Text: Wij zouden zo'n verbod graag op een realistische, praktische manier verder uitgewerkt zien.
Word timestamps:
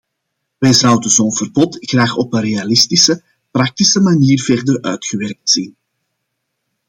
Wij 0.57 0.73
zouden 0.73 1.09
zo'n 1.11 1.35
verbod 1.35 1.77
graag 1.79 2.15
op 2.15 2.33
een 2.33 2.41
realistische, 2.41 3.23
praktische 3.51 3.99
manier 3.99 4.41
verder 4.41 4.81
uitgewerkt 4.81 5.49
zien. 5.49 5.75